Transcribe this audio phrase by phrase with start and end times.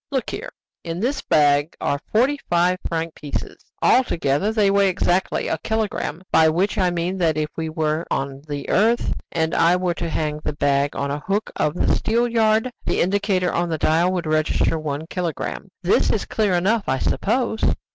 [0.09, 0.49] Look here!
[0.83, 6.49] In this bag are forty five franc pieces altogether they weigh exactly a kilogramme; by
[6.49, 10.39] which I mean that if we were on the earth, and I were to hang
[10.39, 14.79] the bag on the hook of the steelyard, the indicator on the dial would register
[14.79, 15.69] one kilogramme.
[15.83, 17.63] This is clear enough, I suppose?"